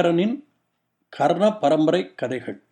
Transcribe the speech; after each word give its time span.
ஐங்கரனின் 0.00 0.44
கர்ண 1.08 1.52
பரம்பரை 1.52 2.14
கதைகள். 2.14 2.62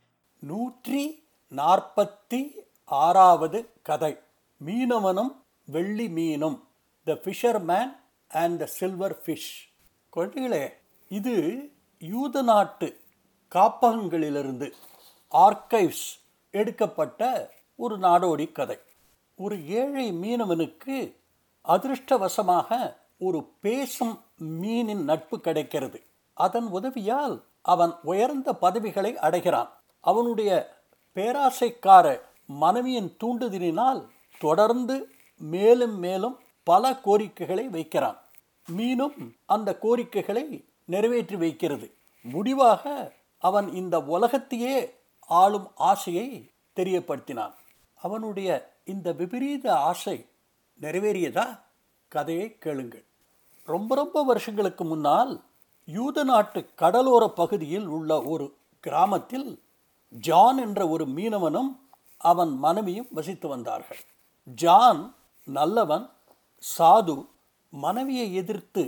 நூற்றி 0.40 1.28
நாற்பத்தி 1.50 2.52
ஆறாவது 2.84 3.70
கதை. 3.82 4.18
மீனவனும் 4.64 5.36
வெள்ளி 5.64 6.06
மீனும். 6.08 6.60
The 7.04 7.12
fisherman 7.12 7.96
and 8.28 8.58
the 8.58 8.66
silver 8.66 9.20
fish 9.24 9.52
குழந்தைகளே 10.16 10.72
இது 11.08 11.34
யூத 11.98 12.42
நாட்டு 12.42 13.00
காப்பகங்களிலிருந்து 13.54 14.72
ஆர்கைவ்ஸ் 15.32 16.08
எடுக்கப்பட்ட 16.50 17.52
ஒரு 17.76 17.98
நாடோடி 17.98 18.52
கதை. 18.52 18.78
ஒரு 19.34 19.68
ஏழை 19.68 20.12
மீனவனுக்கு 20.12 21.14
அதிர்ஷ்டவசமாக 21.64 22.96
ஒரு 23.18 23.48
பேசும் 23.60 24.24
மீனின் 24.44 25.04
நட்பு 25.04 25.40
கிடைக்கிறது. 25.40 26.06
அதன் 26.38 26.68
உதவியால் 26.70 27.36
அவன் 27.62 27.92
உயர்ந்த 28.02 28.54
பதவிகளை 28.54 29.18
அடைகிறான். 29.18 29.70
அவனுடைய 30.00 30.50
பேராசைக்கார 31.14 32.20
மனைவியின் 32.46 33.16
தூண்டுதலினால் 33.24 34.00
தொடர்ந்து 34.38 34.96
மேலும் 35.38 35.96
மேலும் 35.98 36.36
பல 36.62 36.94
கோரிக்கைகளை 36.96 37.68
வைக்கிறான். 37.68 38.18
மீனும் 38.76 39.18
அந்த 39.46 39.78
கோரிக்கைகளை 39.78 40.44
நிறைவேற்றி 40.84 41.36
வைக்கிறது. 41.36 41.88
முடிவாக 42.22 43.12
அவன் 43.38 43.68
இந்த 43.72 44.00
உலகத்தையே 44.00 44.94
ஆளும் 45.20 45.68
ஆசையை 45.76 46.50
தெரியப்படுத்தினான். 46.76 47.54
அவனுடைய 47.94 48.48
இந்த 48.84 49.12
விபரீத 49.12 49.66
ஆசை 49.90 50.16
நிறைவேறியதா? 50.80 51.46
கதையை 52.08 52.58
கேளுங்கள். 52.58 53.04
ரொம்ப 53.64 53.94
ரொம்ப 53.94 54.22
வருஷங்களுக்கு 54.22 54.84
முன்னால் 54.84 55.32
யூத 55.90 56.24
நாட்டு 56.24 56.60
கடலோர 56.76 57.24
பகுதியில் 57.28 57.86
உள்ள 57.86 58.22
ஒரு 58.22 58.46
கிராமத்தில் 58.80 59.46
ஜான் 60.10 60.58
என்ற 60.58 60.88
ஒரு 60.88 61.04
மீனவனும் 61.06 61.70
அவன் 62.18 62.52
மனைவியும் 62.58 63.08
வசித்து 63.10 63.48
வந்தார்கள். 63.48 64.00
ஜான் 64.44 65.14
நல்லவன் 65.44 66.04
சாது 66.78 67.26
மனைவியை 67.72 68.34
எதிர்த்து 68.34 68.82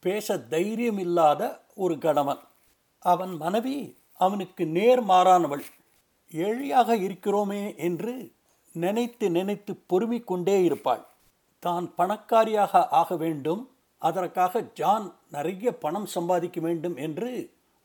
பேச 0.00 0.38
தைரியம் 0.38 0.98
இல்லாத 0.98 1.42
ஒரு 1.74 1.98
கணவன். 1.98 2.42
அவன் 3.02 3.36
மனைவி 3.36 3.76
அவனுக்கு 4.16 4.66
நேர் 4.66 5.02
மாறானவள். 5.04 5.64
ஏழையாக 6.32 6.96
இருக்கிறோமே 6.96 7.62
என்று 7.76 8.32
நினைத்து 8.72 9.30
நினைத்து 9.30 9.74
பொறுமிக் 9.92 10.24
கொண்டே 10.24 10.62
இருப்பாள். 10.62 11.04
தான் 11.58 11.86
பணக்காரியாக 11.98 12.88
ஆக 13.00 13.16
வேண்டும். 13.16 13.62
அதற்காக 14.00 14.60
ஜான் 14.60 15.06
நிறைய 15.30 15.78
பணம் 15.78 16.06
சம்பாதிக்க 16.06 16.60
வேண்டும் 16.60 16.96
என்று 16.96 17.30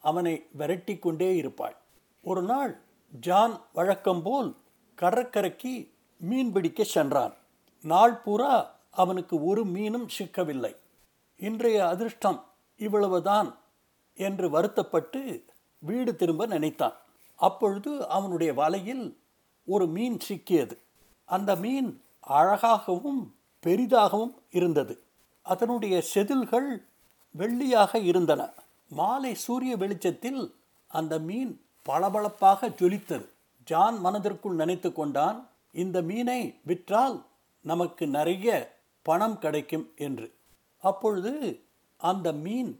அவனை 0.01 0.33
விரட்டி 0.51 0.97
கொண்டே 0.97 1.35
இருப்பாள். 1.35 1.75
ஒரு 2.21 2.41
நாள் 2.41 2.73
ஜான் 3.19 3.61
வழக்கம்போல் 3.73 4.55
கடற்கரைக்கு 4.95 5.73
மீன் 6.17 6.51
பிடிக்க 6.51 6.83
சென்றான். 6.83 7.33
நாள் 7.83 8.15
பூரா 8.15 8.75
அவனுக்கு 8.91 9.45
ஒரு 9.45 9.63
மீனும் 9.65 10.07
சிக்கவில்லை. 10.17 10.75
இன்றைய 11.37 11.87
அதிர்ஷ்டம் 11.87 12.39
இவ்வளவுதான் 12.77 13.57
என்று 14.15 14.49
வருத்தப்பட்டு 14.49 15.43
வீடு 15.79 16.15
திரும்ப 16.15 16.45
நினைத்தான். 16.45 16.95
அப்பொழுது 17.35 18.07
அவனுடைய 18.07 18.53
வலையில் 18.53 19.05
ஒரு 19.65 19.87
மீன் 19.87 20.17
சிக்கியது. 20.29 20.75
அந்த 21.25 21.55
மீன் 21.55 21.89
அழகாகவும் 22.19 23.35
பெரிதாகவும் 23.65 24.35
இருந்தது. 24.49 25.04
அதனுடைய 25.51 25.95
செதில்கள் 26.13 26.69
வெள்ளியாக 27.35 28.01
இருந்தன. 28.11 28.41
மாலை 28.89 29.33
சூரிய 29.45 29.73
வெளிச்சத்தில் 29.81 30.41
அந்த 30.91 31.13
மீன் 31.27 31.51
பளபளப்பாக 31.85 32.69
ஜொலித்தது. 32.79 33.25
ஜான் 33.67 33.97
மனதிற்குள் 33.99 34.59
நினைத்து 34.61 34.89
கொண்டான் 34.93 35.39
இந்த 35.83 35.97
மீனை 36.09 36.41
விற்றால் 36.69 37.17
நமக்கு 37.65 38.03
நிறைய 38.17 38.47
பணம் 39.05 39.37
கிடைக்கும் 39.39 39.87
என்று. 40.07 40.27
அப்பொழுது 40.83 41.33
அந்த 42.01 42.27
மீன் 42.45 42.71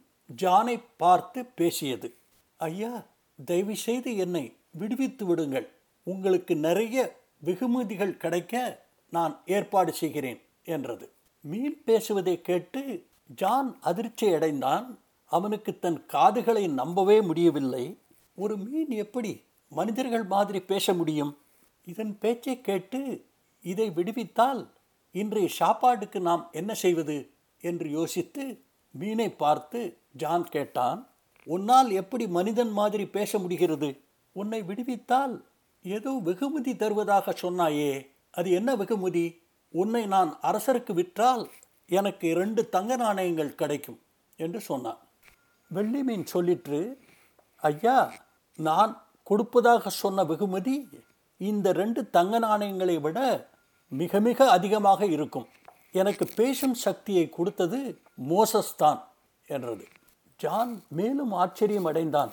ஜானை 0.41 0.75
பார்த்து 0.97 1.39
பேசியது 1.59 2.09
ஐயா 2.57 2.93
தயவு 3.45 3.75
செய்து 3.85 4.11
என்னை 4.25 4.45
விடுவித்து 4.79 5.23
விடுங்கள். 5.25 5.67
உங்களுக்கு 6.07 6.53
நிறைய 6.67 6.97
வெகுமதிகள் 7.47 8.19
கிடைக்க 8.23 8.53
நான் 9.13 9.33
ஏற்பாடு 9.45 9.91
செய்கிறேன் 9.93 10.39
என்றது. 10.75 11.05
மீன் 11.45 11.83
பேசுவதை 11.85 12.41
கேட்டு 12.41 13.05
ஜான் 13.35 13.77
அதிர்ச்சி 13.81 14.33
அடைந்தான். 14.33 14.99
அவனுக்கு 15.25 15.79
தன் 15.79 16.05
காதுகளை 16.05 16.67
நம்பவே 16.67 17.21
முடியவில்லை. 17.21 17.97
ஒரு 18.35 18.57
மீன் 18.57 18.89
எப்படி 18.89 19.41
மனிதர்கள் 19.69 20.23
மாதிரி 20.23 20.61
பேச 20.61 20.93
முடியும்? 20.93 21.37
இதன் 21.85 22.17
பேச்சை 22.19 22.61
கேட்டு 22.61 23.25
இதை 23.61 23.89
விடுவித்தால் 23.89 24.67
இன்றைய 25.11 25.49
சாப்பாடுக்கு 25.59 26.19
நாம் 26.19 26.49
என்ன 26.51 26.73
செய்வது? 26.73 27.29
என்று 27.61 27.89
யோசித்து 27.89 28.61
மீனை 28.91 29.29
பார்த்து 29.29 29.97
ஜான் 30.11 30.43
கேட்டான். 30.43 31.07
உன்னால் 31.45 31.91
எப்படி 31.91 32.27
மனிதன் 32.27 32.71
மாதிரி 32.71 33.07
பேச 33.07 33.39
முடிகிறது? 33.39 33.99
உன்னை 34.31 34.61
விடுவித்தால் 34.61 35.41
ஏதோ 35.83 36.11
வெகுமதி 36.11 36.75
தருவதாக 36.75 37.35
சொன்னாயே. 37.41 38.07
அது 38.31 38.51
என்ன 38.51 38.75
வெகுமதி? 38.75 39.43
உன்னை 39.81 40.01
நான் 40.13 40.31
அரசருக்கு 40.49 40.93
விற்றால் 40.99 41.43
எனக்கு 41.89 42.25
இரண்டு 42.33 42.61
தங்க 42.75 42.95
நாணயங்கள் 42.95 43.57
கிடைக்கும் 43.61 43.99
என்று 44.39 44.59
சொன்னான். 44.69 44.99
வெள்ளி 45.71 46.01
மீன் 46.07 46.25
சொல்லிற்று 46.33 46.79
ஐயா 47.69 47.97
நான் 48.59 48.93
கொடுப்பதாக 49.29 49.89
சொன்ன 50.01 50.23
வெகுமதி 50.23 50.75
இந்த 51.41 51.67
ரெண்டு 51.81 52.01
தங்க 52.15 52.39
நாணயங்களை 52.39 52.97
விட 53.05 53.19
மிக 53.91 54.19
மிக 54.19 54.49
அதிகமாக 54.57 55.01
இருக்கும். 55.15 55.47
எனக்கு 56.01 56.25
பேசும் 56.35 56.77
சக்தியை 56.85 57.25
கொடுத்தது 57.29 57.79
மோசஸ் 58.29 58.73
தான் 58.77 59.01
என்றது. 59.47 59.85
ஜான் 60.39 60.73
மேலும் 60.99 61.33
ஆச்சரியம் 61.43 61.89
அடைந்தான். 61.91 62.31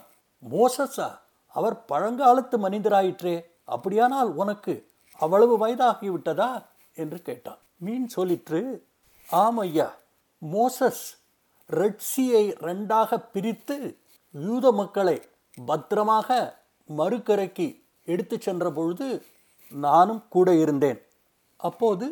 மோசஸா 0.51 1.09
அவர் 1.55 1.77
பழங்காலத்து 1.93 2.57
மனிதராயிற்றே. 2.67 3.35
அப்படியானால் 3.75 4.31
உனக்கு 4.43 4.75
அவ்வளவு 5.19 5.55
வயதாகிவிட்டதா? 5.65 6.51
என்று 6.95 7.19
கேட்டான். 7.23 7.61
மீன் 7.85 8.07
சொல்லிற்று 8.17 8.61
ஆம் 9.29 9.59
ஐயா 9.59 9.89
மோசஸ் 10.43 11.05
ரெட்சியை 11.71 12.45
ரெண்டாக 12.69 13.19
பிரித்து 13.35 13.77
யூத 14.35 14.73
மக்களை 14.73 15.17
பத்திரமாக 15.59 16.29
மறுக்கரைக்கு 16.89 17.67
எடுத்து 18.05 18.37
சென்ற 18.39 18.65
பொழுது 18.71 19.09
நானும் 19.73 20.23
கூட 20.29 20.49
இருந்தேன். 20.55 21.01
அப்போது 21.57 22.09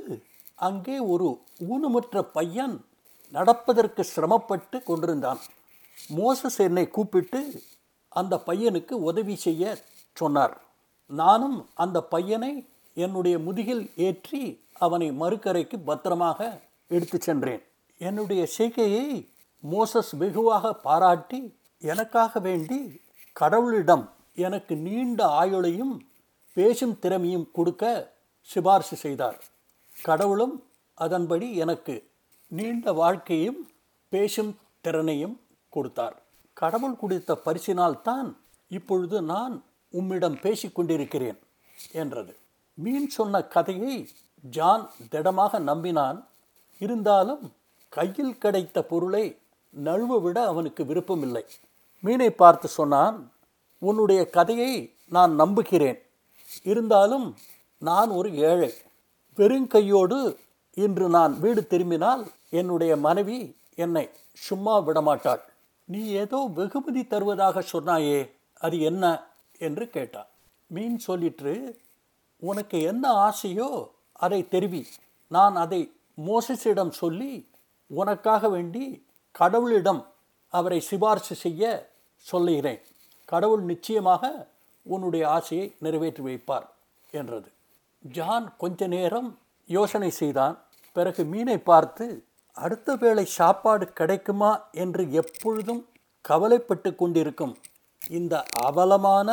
அங்கே 0.69 0.97
ஒரு 1.13 1.29
ஊனமுற்ற 1.73 2.23
பையன் 2.37 2.77
நடப்பதற்கு 3.33 4.03
சிரமப்பட்டு 4.05 4.83
கொண்டிருந்தான். 4.83 5.41
மோசஸ் 6.19 6.59
என்னை 6.67 6.85
கூப்பிட்டு 6.89 7.41
அந்த 8.09 8.35
பையனுக்கு 8.47 8.95
உதவி 9.09 9.37
செய்ய 9.37 9.65
சொன்னார். 10.17 10.55
நானும் 11.07 11.59
அந்த 11.75 11.99
பையனை 12.15 12.53
என்னுடைய 12.95 13.39
முதுகில் 13.39 13.85
ஏற்றி 13.97 14.43
அவனை 14.73 15.11
மறுக்கரைக்கு 15.11 15.77
பத்திரமாக 15.85 16.61
எடுத்து 16.89 17.19
சென்றேன். 17.21 17.63
என்னுடைய 17.99 18.47
செய்கையை 18.47 19.07
மோசஸ் 19.63 20.13
வெகுவாக 20.17 20.75
பாராட்டி 20.75 21.41
எனக்காக 21.79 22.41
வேண்டி 22.41 23.03
கடவுளிடம் 23.41 24.05
எனக்கு 24.35 24.77
நீண்ட 24.77 25.27
ஆயுளையும் 25.27 25.95
பேசும் 26.57 26.99
திறமையும் 26.99 27.51
கொடுக்க 27.53 28.13
சிபார்சு 28.49 28.97
செய்தார். 28.97 29.39
கடவுளும் 30.03 30.65
அதன்படி 30.95 31.55
எனக்கு 31.55 31.95
நீண்ட 32.49 32.93
வாழ்க்கையும் 32.93 33.61
பேசும் 34.09 34.53
திறனையும் 34.81 35.41
கொடுத்தார். 35.69 36.17
கடவுள் 36.53 36.97
கொடுத்த 36.97 37.39
பரிசினால்தான் 37.45 38.29
இப்பொழுது 38.69 39.23
நான் 39.23 39.55
உம்மிடம் 39.91 40.39
பேசிக்கொண்டிருக்கிறேன் 40.43 41.39
என்றது. 41.93 42.37
மீன் 42.75 43.09
சொன்ன 43.09 43.43
கதையை 43.43 44.09
ஜான் 44.41 44.91
திடமாக 45.11 45.59
நம்பினான். 45.59 46.25
இருந்தாலும் 46.79 47.53
கையில் 47.89 48.39
கிடைத்த 48.39 48.83
பொருளை 48.83 49.39
நழுவ 49.85 50.21
விட 50.21 50.47
அவனுக்கு 50.47 50.85
விருப்பமில்லை. 50.85 51.45
மீனை 52.01 52.31
பார்த்து 52.31 52.69
சொன்னான் 52.69 53.33
உன்னுடைய 53.79 54.31
கதையை 54.31 54.95
நான் 55.09 55.35
நம்புகிறேன். 55.35 56.03
இருந்தாலும் 56.63 57.37
நான் 57.79 58.09
ஒரு 58.09 58.35
ஏழை. 58.35 58.73
வெறுங்கையோடு 59.37 60.37
இன்று 60.75 61.09
நான் 61.09 61.41
வீடு 61.41 61.67
திரும்பினால் 61.67 62.27
என்னுடைய 62.51 62.97
மனைவி 62.97 63.57
என்னை 63.75 64.11
சும்மா 64.33 64.81
விடமாட்டாள். 64.81 65.41
நீ 65.85 66.07
ஏதோ 66.07 66.51
வெகுமதி 66.55 67.07
தருவதாக 67.07 67.63
சொன்னாயே 67.73 68.31
அது 68.61 68.81
என்ன? 68.81 69.23
என்று 69.59 69.89
கேட்டான். 69.89 70.27
மீன் 70.67 70.99
சொல்லிற்று 71.07 71.77
உனக்கு 72.41 72.79
என்ன 72.83 73.05
ஆசையோ 73.29 73.71
அதை 74.13 74.41
தெரிவி. 74.49 74.83
நான் 75.31 75.57
அதை 75.57 75.81
மோசஸிடம் 76.19 76.93
சொல்லி 77.01 77.33
உனக்காக 77.91 78.49
வேண்டி 78.49 78.85
கடவுளிடம் 79.35 80.03
அவரை 80.53 80.79
சிபார்சு 80.81 81.35
செய்ய 81.45 81.63
சொல்லுகிறேன். 82.27 82.81
கடவுள் 83.25 83.63
நிச்சயமாக 83.63 84.25
உன்னுடைய 84.87 85.25
ஆசையை 85.29 85.67
நிறைவேற்றி 85.79 86.23
வைப்பார் 86.23 86.67
என்றது. 87.11 87.49
ஜான் 88.05 88.47
கொஞ்ச 88.57 88.87
நேரம் 88.87 89.31
யோசனை 89.69 90.11
செய்தான். 90.11 90.57
பிறகு 90.97 91.23
மீனை 91.25 91.59
பார்த்து 91.63 92.07
அடுத்த 92.57 92.95
வேளை 92.95 93.25
சாப்பாடு 93.39 93.85
கிடைக்குமா 93.93 94.53
என்று 94.83 95.03
எப்பொழுதும் 95.13 95.83
கவலைப்பட்டு 96.25 96.91
கொண்டிருக்கும் 96.95 97.55
இந்த 98.11 98.35
அவலமான 98.69 99.29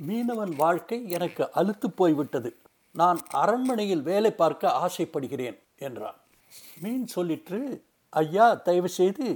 மீனவன் 0.00 0.52
வாழ்க்கை 0.56 0.98
எனக்கு 1.10 1.44
அழுத்து 1.52 1.88
போய்விட்டது. 1.90 2.50
நான் 2.94 3.18
அரண்மனையில் 3.42 4.02
வேலை 4.02 4.32
பார்க்க 4.32 4.72
ஆசைப்படுகிறேன் 4.84 5.56
என்றான். 5.78 6.18
மீன் 6.82 7.06
சொல்லிற்று 7.14 7.60
ஐயா 8.12 8.54
தயவு 8.54 8.88
செய்து 8.88 9.26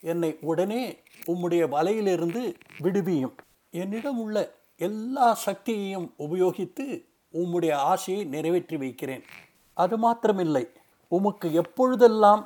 என்னை 0.00 0.30
உடனே 0.40 0.82
உம்முடைய 1.26 1.62
வலையிலிருந்து 1.74 2.42
விடுவியும். 2.84 3.34
என்னிடம் 3.74 4.18
உள்ள 4.18 4.36
எல்லா 4.76 5.28
சக்தியையும் 5.46 6.08
உபயோகித்து 6.18 6.86
உம்முடைய 7.34 7.72
ஆசையை 7.92 8.22
நிறைவேற்றி 8.24 8.76
வைக்கிறேன். 8.76 9.24
அது 9.76 9.96
மாத்திரமில்லை 9.98 10.64
உமக்கு 11.12 11.48
எப்பொழுதெல்லாம் 11.52 12.42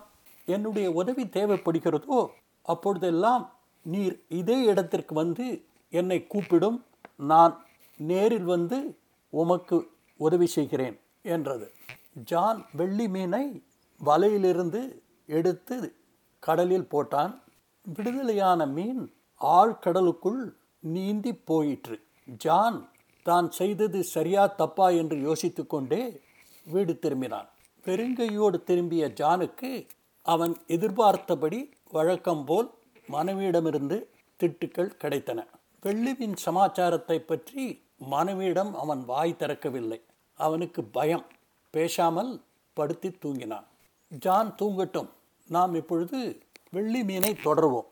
என்னுடைய 0.48 0.86
உதவி 0.92 1.24
தேவைப்படுகிறதோ 1.36 2.18
அப்பொழுதெல்லாம் 2.66 3.44
நீர் 3.86 4.16
இதே 4.40 4.58
இடத்திற்கு 4.64 5.14
வந்து 5.14 5.46
என்னை 5.92 6.18
கூப்பிடும் 6.26 6.78
நான் 7.30 7.54
நேரில் 7.96 8.44
வந்து 8.44 8.78
உமக்கு 9.32 9.76
உதவி 10.20 10.46
செய்கிறேன் 10.46 10.96
என்றது. 11.34 11.66
ஜான் 12.30 12.60
வெள்ளி 12.78 13.06
மீனை 13.08 13.44
வலையிலிருந்து 14.00 14.80
எடுத்து 15.38 15.76
கடலில் 16.42 16.88
போட்டான். 16.92 17.32
விடுதலையான 17.96 18.66
மீன் 18.76 19.02
ஆழ்கடலுக்குள் 19.40 20.42
நீந்தி 20.80 21.32
போயிற்று. 21.50 21.96
ஜான் 22.44 22.78
தான் 23.26 23.48
செய்தது 23.50 23.98
சரியா 24.14 24.46
தப்பா 24.60 24.88
என்று 25.00 25.16
யோசித்து 25.20 25.62
கொண்டே 25.66 26.02
வீடு 26.66 26.92
திரும்பினான். 27.02 27.48
பெருங்கையோடு 27.84 28.58
திரும்பிய 28.64 29.04
ஜானுக்கு 29.20 29.70
அவன் 30.26 30.54
எதிர்பார்த்தபடி 30.66 31.60
வழக்கம் 31.90 32.44
போல் 32.44 32.68
மனைவியிடமிருந்து 33.12 33.98
திட்டுக்கள் 34.40 34.96
கிடைத்தன. 35.02 35.40
வெள்ளிவின் 35.82 36.36
சமாச்சாரத்தை 36.36 37.20
பற்றி 37.20 37.84
மனைவியிடம் 37.96 38.78
அவன் 38.78 39.04
வாய் 39.04 39.36
திறக்கவில்லை. 39.38 40.00
அவனுக்கு 40.34 40.84
பயம். 40.84 41.24
பேசாமல் 41.70 42.42
படுத்தி 42.72 43.08
தூங்கினான். 43.08 43.64
ஜான் 44.08 44.54
தூங்கட்டும். 44.58 45.08
நாம் 45.48 45.74
இப்பொழுது 45.74 46.42
வெள்ளி 46.70 47.04
மீனை 47.04 47.36
தொடருவோம். 47.44 47.88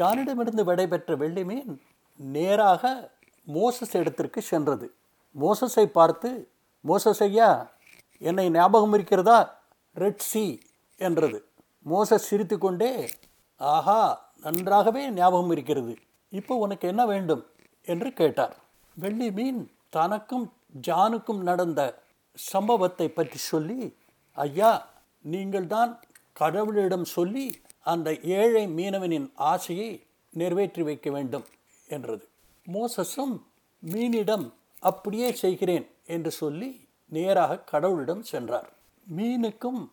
ஜானிடமிருந்து 0.00 0.64
விடைபெற்ற 0.64 1.16
வெள்ளி 1.16 1.44
மீன் 1.44 1.82
நேராக 2.16 3.10
மோசஸ் 3.54 3.96
இடத்திற்கு 3.96 4.42
சென்றது. 4.42 4.92
மோசஸை 5.40 5.84
பார்த்து 5.84 6.48
மோசஸ் 6.88 7.22
ஐயா 7.22 7.70
என்னை 8.18 8.50
ஞாபகம் 8.50 8.92
இருக்கிறதா? 8.92 9.58
ரெட் 9.94 10.18
சி 10.18 10.62
என்றது. 10.96 11.44
மோசஸ் 11.90 12.28
சிரித்துக்கொண்டே 12.30 13.08
ஆஹா 13.56 14.32
நன்றாகவே 14.40 15.10
ஞாபகம் 15.10 15.50
இருக்கிறது. 15.50 15.98
இப்போ 16.30 16.54
உனக்கு 16.56 16.88
என்ன 16.88 17.06
வேண்டும்? 17.06 17.46
என்று 17.82 18.12
கேட்டார். 18.12 18.56
வெள்ளி 18.96 19.30
மீன் 19.30 19.70
தனக்கும் 19.88 20.52
ஜானுக்கும் 20.86 21.40
நடந்த 21.40 22.02
சம்பவத்தை 22.32 23.08
பற்றி 23.08 23.38
சொல்லி 23.38 23.96
ஐயா 24.32 24.88
நீங்கள்தான் 25.20 26.00
கடவுளிடம் 26.40 27.02
சொல்லி 27.02 27.60
அந்த 27.80 28.16
ஏழை 28.16 28.66
மீனவனின் 28.66 29.30
ஆசையை 29.34 30.04
நிறைவேற்றி 30.30 30.82
வைக்க 30.82 31.10
வேண்டும் 31.10 31.44
என்றது. 31.88 32.28
மோசஸும் 32.66 33.42
மீனிடம் 33.86 34.52
அப்படியே 34.80 35.32
செய்கிறேன் 35.32 35.86
என்று 36.06 36.30
சொல்லி 36.30 36.88
நேராக 37.08 37.64
கடவுளிடம் 37.72 38.20
சென்றார். 38.20 38.72
மீனுக்கும் 39.16 39.88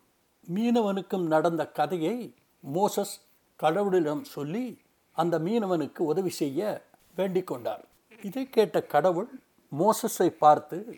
மீனவனுக்கும் 0.54 1.26
நடந்த 1.28 1.68
கதையை 1.68 2.34
மோசஸ் 2.60 3.22
கடவுளிடம் 3.60 4.22
சொல்லி 4.22 4.78
அந்த 5.16 5.40
மீனவனுக்கு 5.40 6.00
உதவி 6.00 6.30
செய்ய 6.30 6.84
வேண்டிக் 7.16 7.48
கொண்டார் 7.48 7.84
இதை 8.24 8.50
கேட்ட 8.50 8.82
கடவுள் 8.82 9.30
மோசஸை 9.72 10.30
பார்த்து 10.30 10.98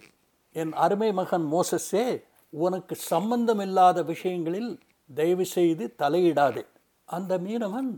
என் 0.52 0.74
அருமை 0.74 1.14
மகன் 1.14 1.46
மோசஸே 1.52 2.06
உனக்கு 2.50 2.96
சம்பந்தமில்லாத 2.96 4.04
விஷயங்களில் 4.04 4.80
தயவு 5.16 5.46
செய்து 5.46 5.96
தலையிடாதே. 5.98 6.64
அந்த 7.06 7.38
மீனவன் 7.38 7.90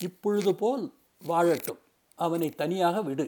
இப்பொழுது 0.00 0.54
போல் 0.54 0.84
வாழட்டும். 1.22 1.80
அவனை 2.14 2.48
தனியாக 2.50 3.02
விடு 3.02 3.26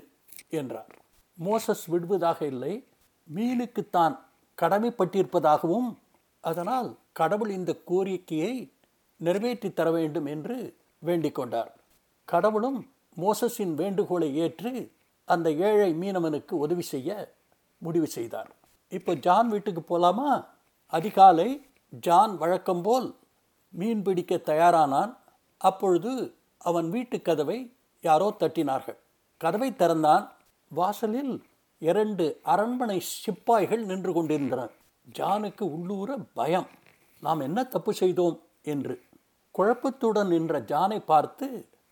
என்றார். 0.49 0.93
மோசஸ் 1.39 1.85
விடுவதாக 1.87 2.47
இல்லை. 2.47 2.75
மீனுக்கு 3.35 3.83
தான் 3.91 4.15
கடமைப்பட்டிருப்பதாகவும் 4.59 5.89
அதனால் 6.41 6.97
கடவுள் 7.13 7.51
இந்த 7.51 7.73
கோரிக்கையை 7.85 8.55
நிறைவேற்றி 9.17 9.73
தர 9.73 9.91
வேண்டும் 9.91 10.27
என்று 10.27 10.57
வேண்டிக் 10.99 11.35
கொண்டார். 11.35 11.73
கடவுளும் 12.33 12.79
மோசஸின் 13.17 13.75
வேண்டுகோளை 13.75 14.29
ஏற்று 14.37 14.73
அந்த 15.29 15.49
ஏழை 15.69 15.91
மீனவனுக்கு 16.01 16.53
உதவி 16.65 16.83
செய்ய 16.83 17.35
முடிவு 17.79 18.07
செய்தார். 18.07 18.51
இப்போ 18.89 19.13
ஜான் 19.15 19.49
வீட்டுக்கு 19.49 19.83
போகலாமா 19.83 20.31
அதிகாலை 20.93 21.49
ஜான் 22.01 22.35
வழக்கம் 22.39 22.83
போல் 22.83 23.09
மீன் 23.71 24.03
பிடிக்க 24.03 24.35
தயாரானான். 24.37 25.13
அப்பொழுது 25.59 26.13
அவன் 26.59 26.91
வீட்டு 26.91 27.23
கதவை 27.23 27.59
யாரோ 28.05 28.29
தட்டினார்கள். 28.41 28.99
கதவை 29.41 29.77
திறந்தான். 29.77 30.25
வாசலில் 30.71 31.35
இரண்டு 31.79 32.25
அரண்மனை 32.43 32.99
சிப்பாய்கள் 33.01 33.83
நின்று 33.85 34.13
கொண்டிருந்தனர் 34.13 34.75
ஜானுக்கு 35.19 35.65
உள்ளூர 35.77 36.17
பயம். 36.35 36.69
நாம் 37.23 37.41
என்ன 37.41 37.65
தப்பு 37.65 37.93
செய்தோம்? 37.93 38.39
என்று 38.63 38.95
குழப்பத்துடன் 39.59 40.27
நின்ற 40.27 40.61
ஜானை 40.61 40.99
பார்த்து 40.99 41.47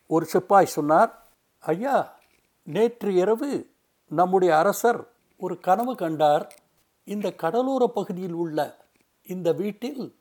ஒரு 0.07 0.25
சிப்பாய் 0.25 0.65
சொன்னார் 0.65 1.23
ஐயா 1.59 2.17
நேற்று 2.63 3.13
இரவு 3.13 3.69
நம்முடைய 4.07 4.57
அரசர் 4.57 5.07
ஒரு 5.37 5.59
கனவு 5.59 5.95
கண்டார். 5.95 6.55
இந்த 7.03 7.31
கடலோர 7.31 7.87
பகுதியில் 7.87 8.33
உள்ள 8.33 8.77
இந்த 9.23 9.53
வீட்டில் 9.53 10.15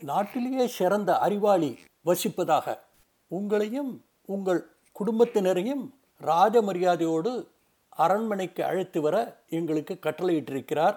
நாட்டிலேயே 0.00 0.66
சிறந்த 0.66 1.18
அறிவாளி 1.18 1.78
வசிப்பதாக. 2.04 2.78
உங்களையும் 3.30 4.00
உங்கள் 4.24 4.70
குடும்பத்தினரையும் 5.00 5.90
ராஜ 6.16 6.62
மரியாதையோடு 6.62 7.46
அரண்மனைக்கு 7.88 8.64
அழைத்து 8.64 9.00
வர 9.00 9.42
எங்களுக்கு 9.48 9.98
கட்டளையிட்டிருக்கிறார். 10.02 10.96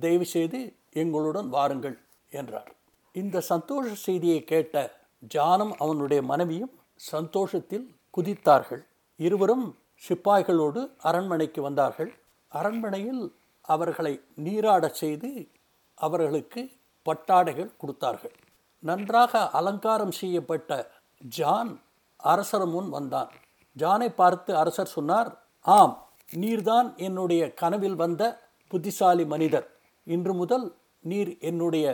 தயவுசெய்து 0.00 0.74
எங்களுடன் 0.92 1.48
வாருங்கள் 1.48 1.98
என்றார். 2.30 2.72
இந்த 3.12 3.40
சந்தோஷ 3.40 3.94
செய்தியை 3.94 4.44
கேட்ட 4.44 4.94
ஜானம் 5.34 5.72
அவனுடைய 5.78 6.22
மனைவியும் 6.22 6.77
சந்தோஷத்தில் 6.98 7.94
குதித்தார்கள். 8.16 8.82
இருவரும் 9.16 9.66
சிப்பாய்களோடு 10.08 10.80
அரண்மனைக்கு 10.98 11.62
வந்தார்கள். 11.62 12.10
அரண்மனையில் 12.48 13.34
அவர்களை 13.60 14.20
நீராடச் 14.44 14.98
செய்து 15.02 15.48
அவர்களுக்கு 15.94 16.70
பட்டாடைகள் 17.06 17.76
கொடுத்தார்கள். 17.76 18.34
நன்றாக 18.78 19.50
அலங்காரம் 19.50 20.12
செய்யப்பட்ட 20.12 20.90
ஜான் 21.18 21.80
அரசர் 22.16 22.66
முன் 22.66 22.88
வந்தான். 22.88 23.30
ஜானை 23.76 24.08
பார்த்து 24.08 24.56
அரசர் 24.56 24.94
சொன்னார் 24.96 25.30
ஆம் 25.60 25.94
நீர்தான் 26.34 26.96
என்னுடைய 26.96 27.54
கனவில் 27.54 27.94
வந்த 27.94 28.22
புத்திசாலி 28.68 29.24
மனிதர். 29.24 29.66
இன்று 30.04 30.34
முதல் 30.34 30.66
நீர் 31.00 31.38
என்னுடைய 31.38 31.86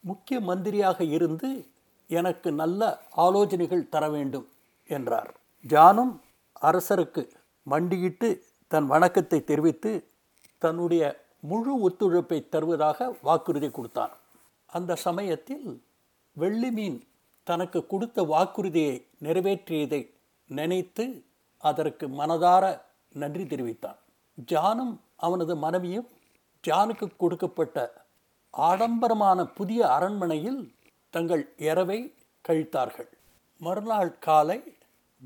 முக்கிய 0.00 0.40
மந்திரியாக 0.40 1.00
இருந்து 1.04 1.50
எனக்கு 2.18 2.48
நல்ல 2.60 2.80
ஆலோசனைகள் 3.24 3.90
தர 3.94 4.04
வேண்டும் 4.14 4.46
என்றார். 4.90 5.30
ஜானும் 5.64 6.14
அரசருக்கு 6.68 7.22
மண்டியிட்டு 7.66 8.28
தன் 8.70 8.88
வணக்கத்தை 8.92 9.38
தெரிவித்து 9.50 9.92
தன்னுடைய 10.62 11.02
முழு 11.50 11.72
ஒத்துழைப்பை 11.86 12.38
தருவதாக 12.54 13.08
வாக்குறுதி 13.28 13.68
கொடுத்தான். 13.70 14.12
அந்த 14.76 14.92
சமயத்தில் 15.06 15.66
வெள்ளி 16.36 16.70
மீன் 16.76 16.98
தனக்கு 17.46 17.80
கொடுத்த 17.92 18.18
வாக்குறுதியை 18.32 18.96
நிறைவேற்றியதை 19.26 20.02
நினைத்து 20.50 21.04
அதற்கு 21.70 22.06
மனதார 22.20 22.64
நன்றி 23.22 23.44
தெரிவித்தான். 23.46 23.98
ஜானும் 24.52 24.94
அவனது 25.26 25.54
மனைவியும் 25.64 26.08
ஜானுக்கு 26.64 27.06
கொடுக்கப்பட்ட 27.22 27.76
ஆடம்பரமான 28.54 29.38
புதிய 29.58 29.80
அரண்மனையில் 29.96 30.60
தங்கள் 31.12 31.52
இரவை 31.56 32.14
கழித்தார்கள். 32.48 33.08
மறுநாள் 33.58 34.18
காலை 34.18 34.76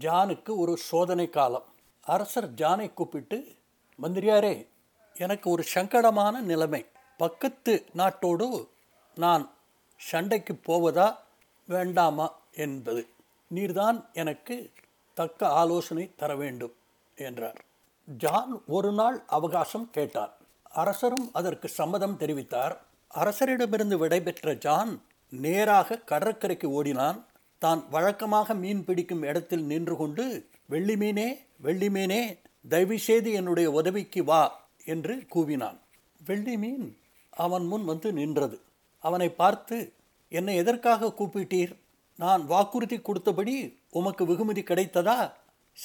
ஜானுக்கு 0.00 0.57
ஒரு 0.57 0.76
சோதனை 0.76 1.31
காலம். 1.31 1.64
அரசர் 2.00 2.55
ஜானை 2.55 2.95
கூப்பிட்டு 2.95 3.55
மந்திரியாரே 4.02 4.66
எனக்கு 5.14 5.50
ஒரு 5.50 5.64
சங்கடமான 5.75 6.40
நிலைமை. 6.40 6.87
பக்கத்து 7.16 7.85
நாட்டோடு 7.97 8.69
நான் 9.14 9.50
சண்டைக்கு 9.97 10.55
போவதா 10.55 11.23
வேண்டாமா? 11.66 12.35
என்பது. 12.52 13.09
நீர்தான் 13.55 14.05
எனக்கு 14.12 14.73
தக்க 15.14 15.49
ஆலோசனை 15.49 16.14
தர 16.16 16.37
வேண்டும் 16.37 16.75
என்றார். 17.16 17.64
ஜான் 18.05 18.62
ஒரு 18.66 18.93
நாள் 18.93 19.23
அவகாசம் 19.26 19.90
கேட்டார். 19.90 20.37
அரசரும் 20.62 21.31
அதற்கு 21.33 21.69
சம்மதம் 21.69 22.19
தெரிவித்தார். 22.19 22.76
அரசரிடமிருந்து 23.14 23.97
விடைபெற்ற 23.97 24.55
ஜான் 24.55 25.02
நேராக 25.40 25.99
கடற்கரைக்கு 25.99 26.71
ஓடினான். 26.71 27.25
தான் 27.59 27.81
வழக்கமாக 27.90 28.55
மீன் 28.55 28.85
பிடிக்கும் 28.85 29.23
இடத்தில் 29.23 29.64
நின்று 29.64 29.97
கொண்டு 29.97 30.25
வெள்ளி 30.66 30.97
மீனே 30.97 31.28
வெள்ளி 31.57 31.90
மீனே 31.90 32.38
தயவு 32.69 32.99
செய்து 32.99 33.33
என்னுடைய 33.33 33.71
உதவிக்கு 33.71 34.25
வா 34.25 34.43
என்று 34.85 35.14
கூவினான். 35.35 35.78
வெள்ளி 36.26 36.57
மீன்? 36.57 36.99
அவன் 37.31 37.66
முன் 37.66 37.85
வந்து 37.85 38.12
நின்றது. 38.12 38.61
அவனை 38.99 39.28
பார்த்து 39.31 39.93
என்னை 40.28 40.57
எதற்காக 40.57 41.12
கூப்பிட்டீர்? 41.19 41.73
நான் 42.16 42.47
வாக்குறுதி 42.47 42.97
கொடுத்தபடி 42.97 43.55
உமக்கு 43.90 44.26
வெகுமதி 44.26 44.62
கிடைத்ததா? 44.62 45.33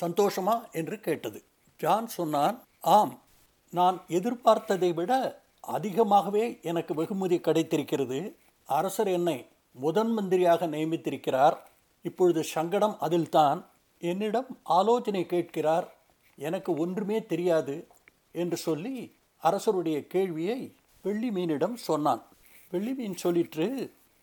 சந்தோஷமா? 0.02 0.72
என்று 0.72 1.00
கேட்டது. 1.00 1.44
ஜான் 1.78 2.08
சொன்னான் 2.08 2.58
ஆம் 2.80 3.22
நான் 3.70 3.98
எதிர்பார்த்ததை 4.08 4.94
விட 4.94 5.42
அதிகமாகவே 5.60 6.60
எனக்கு 6.62 6.94
வெகுமதி 6.94 7.40
கிடைத்திருக்கிறது. 7.40 8.36
அரசர் 8.72 9.08
என்னை 9.08 9.38
முதன் 9.72 10.12
மந்திரியாக 10.14 10.68
நியமித்திருக்கிறார். 10.68 11.58
இப்பொழுது 12.02 12.44
சங்கடம் 12.44 12.96
அதில்தான். 13.00 13.60
என்னிடம் 14.00 14.60
ஆலோசனை 14.64 15.26
கேட்கிறார். 15.26 15.88
எனக்கு 16.36 16.74
ஒன்றுமே 16.74 17.26
தெரியாது 17.26 17.88
என்று 18.32 18.58
சொல்லி 18.58 18.96
அரசருடைய 19.38 20.08
கேள்வியை 20.08 20.76
வெள்ளி 21.04 21.30
மீனிடம் 21.30 21.74
சொன்னான். 21.74 22.24
வெள்ளி 22.72 22.94
மீன் 22.94 23.18
சொல்லிற்று 23.24 23.68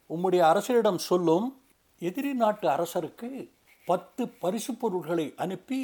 உம்முடைய 0.09 0.43
அரசரிடம் 0.53 0.97
சொல்லும் 0.97 1.47
எதிரி 1.99 2.33
நாட்டு 2.33 2.69
அரசருக்கு 2.69 3.51
பத்து 3.85 4.29
பரிசு 4.29 4.75
பொருட்களை 4.75 5.35
அனுப்பி 5.37 5.81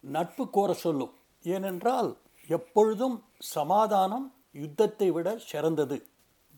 நட்பு 0.00 0.50
கோர 0.50 0.72
சொல்லும். 0.74 1.12
ஏனென்றால் 1.42 2.16
எப்பொழுதும் 2.48 3.16
சமாதானம் 3.38 4.34
யுத்தத்தை 4.52 5.10
விட 5.10 5.38
சிறந்தது. 5.38 6.06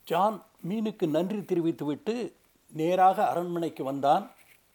ஜான் 0.04 0.42
மீனுக்கு 0.68 1.06
நன்றி 1.06 1.44
தெரிவித்துவிட்டு 1.44 2.32
நேராக 2.72 3.28
அரண்மனைக்கு 3.28 3.84
வந்தான். 3.84 4.30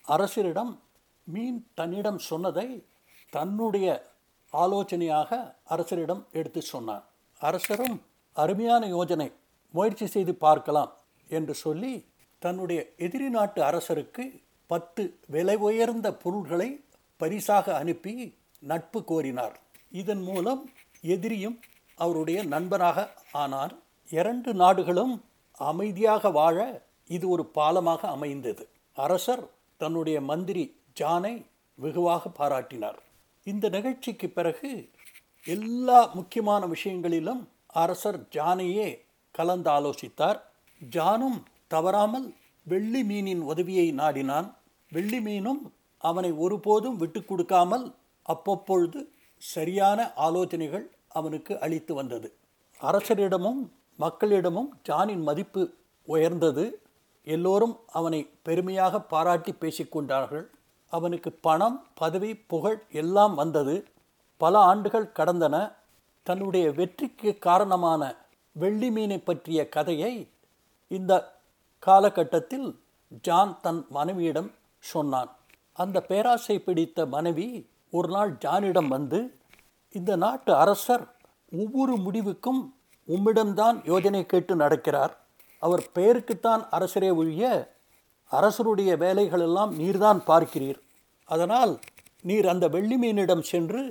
அரசரிடம் 0.08 0.80
மீன் 1.24 1.68
தன்னிடம் 1.74 2.18
சொன்னதை 2.18 2.86
தன்னுடைய 3.30 4.14
ஆலோசனையாக 4.52 5.56
அரசரிடம் 5.70 6.24
எடுத்து 6.32 6.62
சொன்னான். 6.62 7.04
அரசரும் 7.40 8.02
அருமையான 8.34 8.88
யோஜனை 8.88 9.32
முயற்சி 9.72 10.06
செய்து 10.06 10.36
பார்க்கலாம் 10.36 10.94
என்று 11.28 11.54
சொல்லி 11.54 12.06
தன்னுடைய 12.40 12.94
எதிரி 12.98 13.30
நாட்டு 13.30 13.62
அரசருக்கு 13.62 14.42
பத்து 14.68 15.20
விலை 15.28 15.56
உயர்ந்த 15.56 16.14
பொருள்களை 16.14 16.84
பரிசாக 17.18 17.76
அனுப்பி 17.76 18.38
நட்பு 18.60 19.04
கோரினார். 19.08 19.56
இதன் 19.92 20.22
மூலம் 20.22 20.70
எதிரியும் 21.02 21.60
அவருடைய 21.96 22.44
நண்பராக 22.44 23.14
ஆனார். 23.32 23.76
இரண்டு 24.18 24.52
நாடுகளும் 24.62 25.14
அமைதியாக 25.62 26.30
வாழ 26.40 26.58
இது 27.16 27.26
ஒரு 27.34 27.44
பாலமாக 27.58 28.02
அமைந்தது. 28.16 28.64
அரசர் 28.98 29.44
தன்னுடைய 29.82 30.18
மந்திரி 30.30 30.64
ஜானை 31.00 31.34
வெகுவாக 31.80 32.30
பாராட்டினார். 32.40 33.00
இந்த 33.48 33.66
நிகழ்ச்சிக்கு 33.76 34.28
பிறகு 34.38 34.70
எல்லா 35.46 36.00
முக்கியமான 36.18 36.62
விஷயங்களிலும் 36.74 37.42
அரசர் 37.84 38.20
ஜானையே 38.36 38.90
கலந்து 39.36 39.70
ஆலோசித்தார் 39.78 40.40
ஜானும் 40.82 41.40
தவறாமல் 41.74 42.28
வெள்ளி 42.66 43.02
மீனின் 43.10 43.44
உதவியை 43.52 43.88
நாடினான். 44.02 44.48
வெள்ளி 44.92 45.20
மீனும் 45.28 45.62
அவனை 46.04 46.32
ஒருபோதும் 46.44 46.98
விட்டு 47.02 47.20
கொடுக்காமல் 47.24 47.86
அப்பப்பொழுது 48.26 49.00
சரியான 49.42 50.00
ஆலோசனைகள் 50.26 50.86
அவனுக்கு 51.20 51.54
அளித்து 51.66 51.94
வந்தது. 51.94 52.28
அரசரிடமும் 52.80 53.62
மக்களிடமும் 53.98 54.80
ஜானின் 54.90 55.22
மதிப்பு 55.22 55.74
உயர்ந்தது. 56.04 56.82
எல்லோரும் 57.24 57.80
அவனை 57.92 58.30
பெருமையாக 58.42 59.02
பாராட்டி 59.02 59.52
பேசிக்கொண்டார்கள் 59.52 60.46
அவனுக்கு 60.90 61.32
பணம் 61.32 61.88
பதவி 61.94 62.38
புகழ் 62.38 62.84
எல்லாம் 62.92 63.36
வந்தது. 63.36 63.86
பல 64.38 64.58
ஆண்டுகள் 64.58 65.12
கடந்தன. 65.20 65.74
தன்னுடைய 66.24 66.72
வெற்றிக்கு 66.72 67.38
காரணமான 67.38 68.16
வெள்ளி 68.52 68.92
மீனை 68.92 69.20
பற்றிய 69.20 69.70
கதையை 69.70 70.30
இந்த 70.88 71.40
காலகட்டத்தில் 71.80 72.80
ஜான் 73.22 73.58
தன் 73.62 73.86
மனைவியிடம் 73.90 74.52
சொன்னான். 74.80 75.36
அந்த 75.74 76.02
பேராசை 76.02 76.60
பிடித்த 76.60 77.06
மனைவி 77.06 77.70
ஒரு 77.92 78.10
நாள் 78.10 78.34
ஜானிடம் 78.34 78.88
வந்து 78.88 79.40
இந்த 79.92 80.16
நாட்டு 80.16 80.56
அரசர் 80.56 81.16
ஒவ்வொரு 81.52 81.98
முடிவுக்கும் 81.98 82.75
உம்மிடம்தான் 83.08 83.78
யோஜனை 83.84 84.24
கேட்டு 84.26 84.54
நடக்கிறார். 84.56 85.14
அவர் 85.62 85.84
பெயருக்குத்தான் 85.96 86.64
அரசரே 86.72 87.10
ஒழிய 87.16 87.44
அரசருடைய 88.32 88.92
வேலைகளெல்லாம் 88.98 89.72
நீர்தான் 89.80 90.22
பார்க்கிறீர். 90.28 90.80
அதனால் 91.30 91.74
நீர் 92.22 92.48
அந்த 92.48 92.66
வெள்ளி 92.68 92.98
மீனிடம் 92.98 93.44
சென்று 93.52 93.82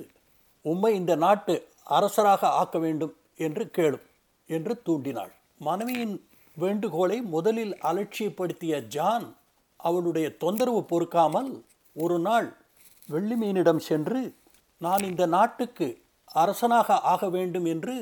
உம்மை 0.65 0.91
இந்த 0.95 1.15
நாட்டு 1.17 1.55
அரசராக 1.97 2.51
ஆக்க 2.61 2.77
வேண்டும் 2.79 3.15
என்று 3.37 3.65
கேளும் 3.77 4.05
என்று 4.49 4.73
தூண்டினாள். 4.87 5.33
மனைவியின் 5.59 6.15
வேண்டுகோளை 6.57 7.19
முதலில் 7.35 7.75
அலட்சியப்படுத்திய 7.83 8.75
ஜான் 8.87 9.27
அவளுடைய 9.81 10.27
தொந்தரவு 10.37 10.83
பொறுக்காமல் 10.85 11.51
ஒரு 11.97 12.17
நாள் 12.19 12.49
வெள்ளி 13.09 13.37
மீனிடம் 13.43 13.83
சென்று 13.89 14.21
நான் 14.81 15.03
இந்த 15.03 15.25
நாட்டுக்கு 15.27 15.87
அரசனாக 16.35 16.97
ஆக 17.13 17.29
வேண்டும் 17.29 17.65
என்று 17.65 17.95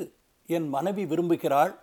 என் 0.47 0.69
மனைவி 0.69 1.05
விரும்புகிறாள் 1.05 1.73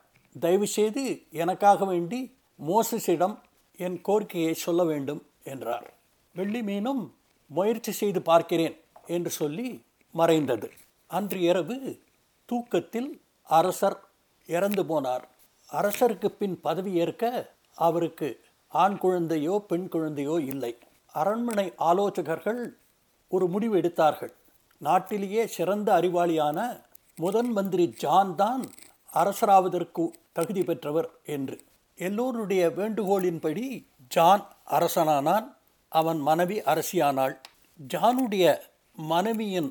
தயவுசெய்து 0.40 1.22
எனக்காக 1.30 1.84
வேண்டி 1.84 2.36
மோசஸிடம் 2.66 3.36
என் 3.76 4.00
கோரிக்கையை 4.00 4.54
சொல்ல 4.54 4.84
வேண்டும் 4.84 5.26
என்றார். 5.44 5.92
வெள்ளி 6.34 6.60
மீனும் 6.60 7.10
முயற்சி 7.46 7.92
செய்து 7.92 8.22
பார்க்கிறேன் 8.22 8.76
என்று 9.06 9.30
சொல்லி 9.30 9.82
மறைந்தது. 10.12 10.70
அன்று 11.06 11.40
இரவு 11.40 11.98
தூக்கத்தில் 12.44 13.20
அரசர் 13.42 13.98
இறந்து 14.46 14.82
போனார். 14.82 15.24
அரசருக்கு 15.72 16.26
பின் 16.26 16.60
பதவி 16.60 16.92
ஏற்க 16.92 17.52
அவருக்கு 17.74 18.40
ஆண் 18.68 18.98
குழந்தையோ 18.98 19.64
பெண் 19.68 19.88
குழந்தையோ 19.88 20.40
இல்லை. 20.40 20.78
அரண்மனை 21.12 21.72
ஆலோசகர்கள் 21.76 22.76
ஒரு 23.28 23.46
முடிவு 23.48 23.76
எடுத்தார்கள். 23.76 24.32
நாட்டிலேயே 24.78 25.46
சிறந்த 25.46 26.00
அறிவாளியான 26.00 26.88
முதன் 27.18 27.50
மந்திரி 27.52 27.84
ஜான் 27.96 28.34
தான் 28.34 28.62
அரசராவதற்கு 29.12 30.04
தகுதி 30.32 30.62
பெற்றவர் 30.62 31.08
என்று. 31.26 31.56
எல்லோருடைய 31.98 32.62
வேண்டுகோளின்படி 32.68 33.64
ஜான் 34.08 34.44
அரசனானான் 34.70 35.46
அவன் 35.92 36.20
மனைவி 36.20 36.56
அரசியானாள். 36.62 37.34
ஜானுடைய 37.80 38.46
மனைவியின் 38.96 39.70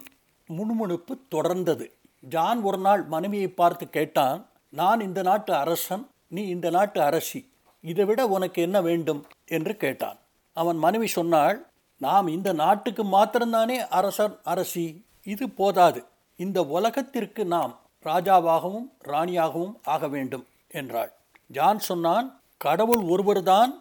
முணுமுணுப்பு 0.50 1.16
தொடர்ந்தது. 1.36 1.88
ஜான் 2.24 2.62
ஒரு 2.62 2.78
நாள் 2.78 3.04
மனைவியை 3.04 3.48
பார்த்து 3.48 3.90
கேட்டான் 3.90 4.40
நான் 4.74 5.00
இந்த 5.00 5.22
நாட்டு 5.22 5.54
அரசன் 5.54 6.04
நீ 6.28 6.42
இந்த 6.48 6.70
நாட்டு 6.70 7.02
அரசி 7.02 7.40
இதைவிட 7.84 8.22
உனக்கு 8.28 8.60
என்ன 8.62 8.78
வேண்டும்? 8.82 9.22
என்று 9.48 9.74
கேட்டான். 9.78 10.18
அவன் 10.58 10.78
மனைவி 10.78 11.08
சொன்னாள் 11.08 11.58
நாம் 12.02 12.28
இந்த 12.28 12.50
நாட்டுக்கு 12.54 13.04
மாத்திரம்தானே 13.04 13.78
அரசன் 13.90 14.36
அரசி 14.44 14.86
இது 15.24 15.46
போதாது. 15.50 16.02
இந்த 16.40 16.60
உலகத்திற்கு 16.78 17.46
நாம் 17.46 17.74
ராஜாவாகவும் 18.04 18.88
ராணியாகவும் 19.04 19.74
ஆக 19.84 20.08
வேண்டும் 20.08 20.46
என்றாள். 20.70 21.12
ஜான் 21.48 21.80
சொன்னான் 21.80 22.28
கடவுள் 22.58 23.04
ஒருவர்தான் 23.04 23.72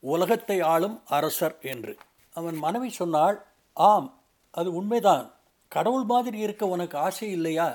உலகத்தை 0.00 0.60
ஆளும் 0.60 0.96
அரசர் 1.06 1.56
என்று. 1.62 1.96
அவன் 2.34 2.56
மனைவி 2.56 2.90
சொன்னாள் 2.90 3.36
ஆம் 3.72 4.08
அது 4.50 4.74
உண்மைதான். 4.74 5.26
கடவுள் 5.68 6.04
மாதிரி 6.04 6.38
இருக்க 6.38 6.66
உனக்கு 6.66 6.98
ஆசை 6.98 7.30
இல்லையா? 7.30 7.68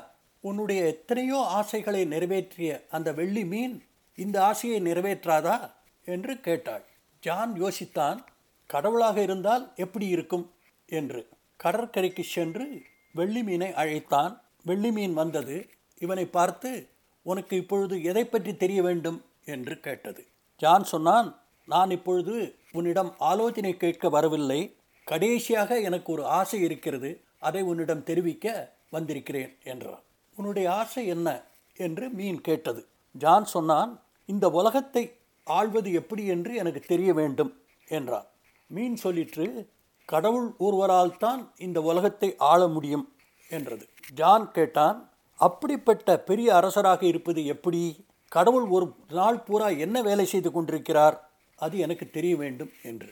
உன்னுடைய 0.44 0.80
எத்தனையோ 0.86 1.38
ஆசைகளை 1.58 2.04
நிறைவேற்றிய 2.04 2.70
அந்த 2.90 3.12
வெள்ளி 3.12 3.44
மீன் 3.44 3.74
இந்த 4.18 4.36
ஆசையை 4.44 4.78
நிறைவேற்றாதா? 4.80 5.56
என்று 6.04 6.40
கேட்டாள். 6.40 6.84
ஜான் 7.22 7.52
யோசித்தான் 7.62 8.18
கடவுளாக 8.66 9.22
இருந்தால் 9.22 9.64
எப்படி 9.76 10.06
இருக்கும்? 10.06 10.46
என்று. 10.86 11.28
கடற்கரைக்கு 11.56 12.22
சென்று 12.22 12.66
வெள்ளி 13.12 13.42
மீனை 13.42 13.72
அழைத்தான். 13.72 14.42
வெள்ளி 14.64 14.90
மீன் 14.90 15.14
வந்தது. 15.14 15.68
இவனை 15.98 16.26
பார்த்து 16.26 16.88
உனக்கு 17.22 17.56
இப்பொழுது 17.56 18.02
எதை 18.02 18.24
பற்றி 18.24 18.56
தெரிய 18.56 18.82
வேண்டும்? 18.82 19.24
என்று 19.44 19.80
கேட்டது. 19.80 20.26
ஜான் 20.56 20.84
சொன்னான் 20.84 21.42
நான் 21.66 21.90
இப்பொழுது 21.90 22.54
உன்னிடம் 22.72 23.14
ஆலோசனை 23.18 23.76
கேட்க 23.76 24.08
வரவில்லை. 24.08 24.76
கடைசியாக 25.04 25.80
எனக்கு 25.80 26.12
ஒரு 26.12 26.26
ஆசை 26.26 26.60
இருக்கிறது. 26.60 27.20
அதை 27.38 27.62
உன்னிடம் 27.62 28.02
தெரிவிக்க 28.02 28.74
வந்திருக்கிறேன் 28.90 29.56
என்றான். 29.64 30.02
உன்னுடைய 30.36 30.72
ஆசை 30.72 31.06
என்ன? 31.06 31.42
என்று 31.76 32.10
மீன் 32.10 32.40
கேட்டது. 32.40 32.86
ஜான் 33.12 33.44
சொன்னான் 33.44 34.02
இந்த 34.26 34.50
உலகத்தை 34.50 35.16
ஆள்வது 35.44 35.92
எப்படி 35.92 36.26
என்று 36.26 36.54
எனக்கு 36.54 36.80
தெரிய 36.80 37.12
வேண்டும் 37.14 37.62
என்றான். 37.88 38.26
மீன் 38.66 38.96
சொல்லிற்று 39.02 39.68
கடவுள் 40.08 40.48
ஒருவரால் 40.58 41.16
தான் 41.16 41.52
இந்த 41.58 41.82
உலகத்தை 41.82 42.28
ஆள 42.50 42.60
முடியும் 42.68 43.04
என்றது. 43.50 43.88
ஜான் 44.12 44.50
கேட்டான் 44.50 44.98
அப்படிப்பட்ட 45.40 46.18
பெரிய 46.20 46.54
அரசராக 46.54 47.02
இருப்பது 47.06 47.40
எப்படி? 47.46 48.06
கடவுள் 48.28 48.66
ஒரு 48.66 48.86
நாள் 49.08 49.40
பூரா 49.40 49.68
என்ன 49.68 50.02
வேலை 50.02 50.24
செய்து 50.24 50.50
கொண்டிருக்கிறார்? 50.52 51.16
அது 51.58 51.78
எனக்கு 51.78 52.10
தெரிய 52.10 52.36
வேண்டும் 52.36 52.72
என்று. 52.82 53.10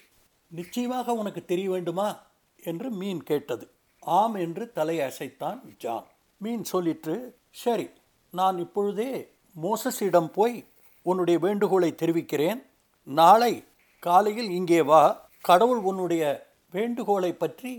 நிச்சயமாக 0.51 1.13
உனக்கு 1.13 1.45
தெரிய 1.45 1.71
வேண்டுமா? 1.71 2.09
என்று 2.63 2.91
மீன் 2.91 3.23
கேட்டது. 3.23 3.67
ஆம் 4.01 4.35
என்று 4.35 4.73
தலையசைத்தான் 4.75 5.61
ஜான். 5.79 6.07
மீன் 6.41 6.65
சொல்லிற்று 6.73 7.17
சரி 7.51 7.87
நான் 8.35 8.59
இப்பொழுதே 8.59 9.11
மோசஸிடம் 9.57 10.31
போய் 10.33 10.57
உன்னுடைய 11.03 11.37
வேண்டுகோளை 11.39 11.95
தெரிவிக்கிறேன். 11.95 12.61
நாளை 13.03 13.65
காலையில் 14.03 14.51
இங்கே 14.51 14.83
வா. 14.83 15.03
கடவுள் 15.41 15.79
உன்னுடைய 15.79 16.25
வேண்டுகோளை 16.73 17.33
பற்றி 17.33 17.73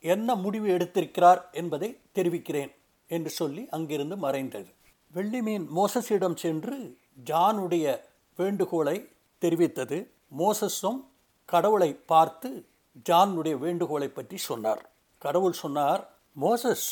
என்ன 0.00 0.34
முடிவு 0.34 0.68
எடுத்திருக்கிறார் 0.68 1.40
என்பதை 1.52 2.00
தெரிவிக்கிறேன் 2.12 2.72
என்று 3.06 3.30
சொல்லி 3.30 3.68
அங்கிருந்து 3.70 4.16
மறைந்தது. 4.16 4.70
வெள்ளிமீன் 5.14 5.66
மோசஸிடம் 5.76 6.36
சென்று 6.36 6.98
ஜானுடைய 7.24 8.00
வேண்டுகோளை 8.36 8.96
தெரிவித்தது. 9.40 9.98
மோசஸும் 10.38 11.00
கடவுளை 11.44 11.94
பார்த்து 11.94 12.66
ஜானுடைய 13.08 13.58
வேண்டுகோளை 13.58 14.08
பற்றி 14.08 14.36
சொன்னார். 14.36 14.90
கடவுள் 15.18 15.52
சொன்னார் 15.52 16.02
மோசஸ் 16.40 16.88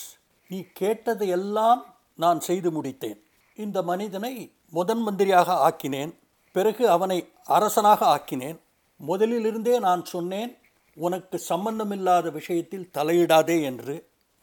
நீ 0.49 0.65
கேட்டதை 0.73 1.29
எல்லாம் 1.29 1.95
நான் 2.15 2.41
செய்து 2.41 2.83
முடித்தேன். 2.83 3.19
இந்த 3.55 3.83
மனிதனை 3.83 4.53
முதன் 4.71 5.03
மந்திரியாக 5.07 5.57
ஆக்கினேன். 5.69 6.13
பிறகு 6.53 6.91
அவனை 6.91 7.29
அரசனாக 7.45 8.01
ஆக்கினேன். 8.07 8.59
முதலிலிருந்தே 9.01 9.79
நான் 9.81 10.05
சொன்னேன் 10.05 10.53
உனக்கு 10.97 11.39
சம்பந்தமில்லாத 11.39 12.31
விஷயத்தில் 12.31 12.91
தலையிடாதே 12.97 13.63
என்று 13.63 13.95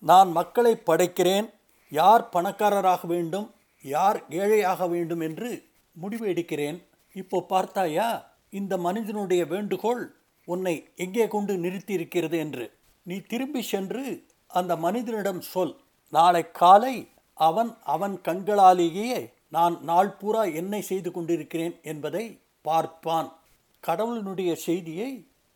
நான் 0.04 0.30
மக்களை 0.32 0.74
படைக்கிறேன். 0.86 1.48
யார் 1.92 2.24
பணக்காரராக 2.30 3.02
வேண்டும் 3.08 3.48
யார் 3.84 4.20
ஏழையாக 4.30 4.88
வேண்டும் 4.88 5.20
என்று 5.20 5.50
முடிவு 5.96 6.26
எடுக்கிறேன். 6.28 6.78
இப்போ 7.16 7.38
பார்த்தாயா 7.42 8.10
இந்த 8.50 8.74
மனிதனுடைய 8.78 9.46
வேண்டுகோள் 9.46 10.04
உன்னை 10.46 10.76
எங்கே 10.96 11.28
கொண்டு 11.28 11.54
நிறுத்தி 11.58 11.94
இருக்கிறது 11.94 12.38
என்று. 12.38 12.66
நீ 13.06 13.16
திரும்பி 13.32 13.62
சென்று 13.62 14.04
அந்த 14.48 14.76
மனிதனிடம் 14.76 15.42
சொல். 15.42 15.76
நாளை 16.14 16.44
காலை 16.52 16.96
அவன் 17.34 17.72
அவன் 17.84 18.16
கண்களாலேயே 18.28 19.32
நான் 19.48 19.76
நாள் 19.82 20.12
பூரா 20.12 20.44
என்ன 20.44 20.82
செய்து 20.82 21.12
கொண்டிருக்கிறேன் 21.12 21.76
என்பதை 21.82 22.26
பார்ப்பான். 22.62 23.30
கடவுளினுடைய 23.84 24.52
செய்தியை 24.68 25.12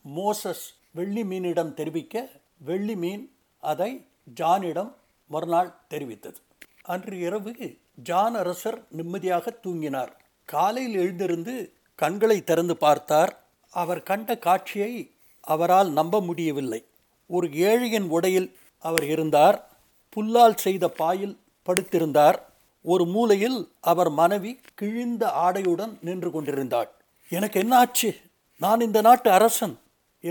மோசஸ் 0.05 0.65
வெள்ளி 0.93 1.23
மீனிடம் 1.23 1.73
தெரிவிக்க 1.73 2.29
வெள்ளி 2.57 2.95
மீன் 2.95 3.35
அதை 3.59 4.07
ஜானிடம் 4.39 4.93
மறுநாள் 5.27 5.75
தெரிவித்தது. 5.89 6.35
அன்று 6.81 7.19
இரவு 7.19 7.55
ஜான் 7.95 8.35
அரசர் 8.35 8.85
நிம்மதியாக 8.89 9.53
தூங்கினார். 9.63 10.11
காலையில் 10.45 10.95
எழுந்திருந்து 10.95 11.73
கண்களை 11.95 12.43
திறந்து 12.43 12.77
பார்த்தார். 12.77 13.43
அவர் 13.71 14.03
கண்ட 14.03 14.37
காட்சியை 14.37 15.11
அவரால் 15.41 15.91
நம்ப 15.91 16.21
முடியவில்லை. 16.21 16.85
ஒரு 17.27 17.47
ஏழையின் 17.47 18.07
உடையில் 18.07 18.57
அவர் 18.79 19.03
இருந்தார். 19.03 19.69
புல்லால் 20.15 20.55
செய்த 20.55 20.89
பாயில் 20.89 21.39
படுத்திருந்தார். 21.65 22.39
ஒரு 22.81 23.05
மூலையில் 23.05 23.71
அவர் 23.81 24.09
மனைவி 24.09 24.59
கிழிந்த 24.73 25.31
ஆடையுடன் 25.45 25.97
நின்று 26.01 26.31
கொண்டிருந்தாள். 26.31 26.89
எனக்கு 27.29 27.59
என்ன 27.59 27.77
ஆச்சு 27.77 28.15
நான் 28.59 28.79
இந்த 28.79 29.01
நாட்டு 29.01 29.31
அரசன். 29.31 29.77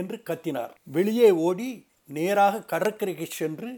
என்று 0.00 0.16
கத்தினார். 0.28 0.72
வெளியே 0.96 1.30
ஓடி 1.46 1.70
நேராக 2.16 2.62
கடற்கரைக்கு 2.72 3.26
சென்று 3.38 3.70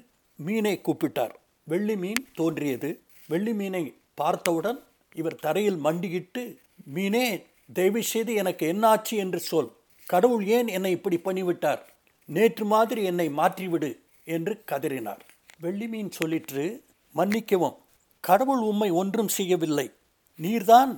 மீனை 0.46 0.74
கூப்பிட்டார். 0.84 1.34
வெள்ளி 1.70 1.96
மீன் 1.96 2.22
தோன்றியது. 2.34 2.90
வெள்ளி 3.28 3.52
மீனை 3.54 3.82
பார்த்தவுடன் 4.14 4.80
இவர் 5.14 5.42
தரையில் 5.44 5.76
மண்டியிட்டு 5.76 6.42
மீனே 6.94 7.26
தயவு 7.72 8.02
செய்து 8.02 8.32
எனக்கு 8.34 8.64
என்னாச்சு 8.72 9.16
என்று 9.24 9.40
சொல். 9.50 9.70
கடவுள் 10.06 10.44
ஏன் 10.56 10.68
என்னை 10.68 10.90
இப்படி 10.90 11.18
பண்ணிவிட்டார் 11.24 11.82
நேற்று 12.26 12.64
மாதிரி 12.64 13.04
என்னை 13.04 13.28
மாற்றிவிடு 13.28 13.90
என்று 14.24 14.52
கதறினார். 14.70 15.22
வெள்ளி 15.60 15.86
மீன் 15.88 16.10
சொல்லிற்று 16.18 16.64
மன்னிக்கவும் 17.12 17.76
கடவுள் 18.20 18.62
உம்மை 18.70 18.90
ஒன்றும் 19.00 19.30
செய்யவில்லை. 19.38 19.86
நீர்தான் 20.42 20.92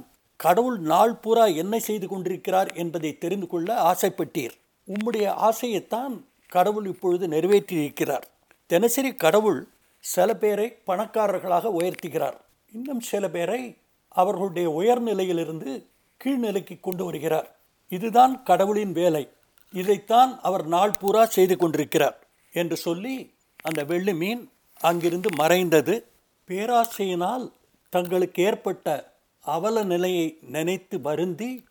கடவுள் 0.44 0.79
நாள் 0.92 1.14
பூரா 1.14 1.44
என்ன 1.62 1.74
செய்து 1.79 2.07
கொண்டிருக்கிறார் 2.09 2.70
என்பதை 2.83 3.11
தெரிந்து 3.18 3.46
கொள்ள 3.46 3.68
ஆசைப்பட்டீர். 3.92 4.57
உம்முடைய 4.87 5.27
ஆசையைத்தான் 5.29 6.25
கடவுள் 6.49 6.87
இப்பொழுது 6.87 7.29
நிறைவேற்றியிருக்கிறார். 7.29 8.22
தினசரி 8.66 9.14
கடவுள் 9.14 9.68
சில 9.99 10.35
பேரை 10.35 10.79
பணக்காரர்களாக 10.87 11.70
உயர்த்துகிறார். 11.79 12.37
இன்னும் 12.72 13.01
சில 13.01 13.29
பேரை 13.29 13.77
அவர்களுடைய 14.09 14.70
உயர்நிலையிலிருந்து 14.70 15.85
கீழ்நிலைக்கு 16.25 16.81
கொண்டு 16.81 17.05
வருகிறார். 17.05 17.57
இதுதான் 17.88 18.42
கடவுளின் 18.42 18.92
வேலை. 18.92 19.29
இதைத்தான் 19.72 20.40
அவர் 20.42 20.66
நாள் 20.66 20.90
பூரா 21.01 21.25
செய்து 21.25 21.57
கொண்டிருக்கிறார் 21.57 22.27
என்று 22.53 22.77
சொல்லி 22.77 23.35
அந்த 23.62 23.85
வெள்ளி 23.85 24.14
மீன் 24.14 24.51
அங்கிருந்து 24.81 25.29
மறைந்தது. 25.37 26.07
பேராசையினால் 26.49 27.51
தங்களுக்கு 27.88 28.42
ஏற்பட்ட 28.42 29.14
அவல 29.40 29.83
நிலையை 29.83 30.38
நினைத்து 30.40 31.01
வருந்தி 31.01 31.64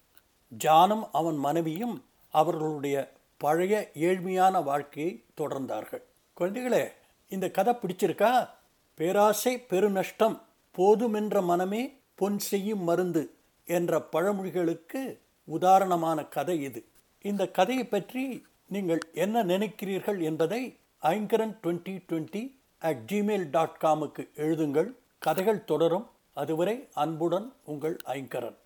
ஜானும் 0.64 1.10
அவன் 1.12 1.36
மனைவியும் 1.36 2.05
அவர்களுடைய 2.36 3.12
பழைய 3.38 3.92
ஏழ்மையான 4.00 4.64
வாழ்க்கையை 4.64 5.24
தொடர்ந்தார்கள். 5.38 6.02
குழந்தைகளே 6.40 6.84
இந்த 7.28 7.50
கதை 7.50 7.74
பிடிச்சிருக்கா? 7.74 8.50
பேராசை 8.94 9.66
பெருநஷ்டம் 9.70 10.42
போதுமென்ற 10.78 11.42
மனமே 11.42 11.82
பொன் 12.16 12.40
செய்யும் 12.40 12.84
மருந்து 12.84 13.24
என்ற 13.66 14.02
பழமொழிகளுக்கு 14.12 15.18
உதாரணமான 15.44 16.24
கதை 16.26 16.62
இது. 16.62 16.86
இந்த 17.22 17.48
கதையை 17.48 17.86
பற்றி 17.86 18.46
நீங்கள் 18.66 19.00
என்ன 19.14 19.44
நினைக்கிறீர்கள் 19.44 20.20
என்பதை 20.22 20.78
Aingaran 21.02 21.58
twenty 21.64 22.02
twenty 22.10 22.44
at 22.80 23.02
gmail 23.12 23.50
dot 23.50 23.80
காமுக்கு 23.82 24.28
எழுதுங்கள். 24.36 24.92
கதைகள் 25.20 25.66
தொடரும். 25.66 26.10
அதுவரை 26.34 26.88
அன்புடன் 26.94 27.54
உங்கள் 27.66 27.98
ஐங்கரன். 28.06 28.54